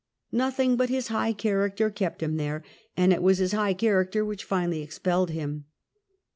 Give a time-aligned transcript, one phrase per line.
[0.31, 2.63] Nothing but his high character kept him there;
[2.97, 5.65] and it was his high character which finally expelled him.